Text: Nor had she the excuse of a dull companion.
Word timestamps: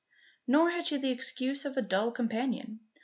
Nor 0.47 0.71
had 0.71 0.87
she 0.87 0.97
the 0.97 1.11
excuse 1.11 1.63
of 1.63 1.77
a 1.77 1.81
dull 1.83 2.11
companion. 2.11 2.79